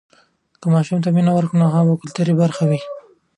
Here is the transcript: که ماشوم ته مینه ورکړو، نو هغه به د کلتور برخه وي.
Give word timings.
که 0.61 0.67
ماشوم 0.73 0.99
ته 1.03 1.09
مینه 1.15 1.31
ورکړو، 1.33 1.59
نو 1.61 1.67
هغه 1.75 1.83
به 1.89 1.93
د 1.95 1.99
کلتور 2.01 2.27
برخه 2.41 2.63
وي. 2.69 2.79